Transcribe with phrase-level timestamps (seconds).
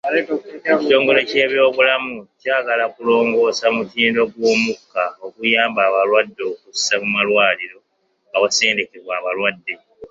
[0.71, 7.79] Ekitongole ky'ebyobulamu kyagala kulongoosa mutindo gw'omukka oguyamba abalwadde okussa mu malwaliro
[8.35, 9.73] awasindikibwa abalwadde